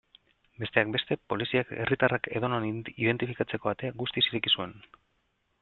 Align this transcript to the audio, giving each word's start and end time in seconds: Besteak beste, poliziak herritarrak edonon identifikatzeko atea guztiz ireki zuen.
Besteak 0.61 0.87
beste, 0.95 1.17
poliziak 1.33 1.75
herritarrak 1.83 2.31
edonon 2.41 2.67
identifikatzeko 2.71 3.73
atea 3.75 3.97
guztiz 4.03 4.29
ireki 4.31 4.57
zuen. 4.59 4.79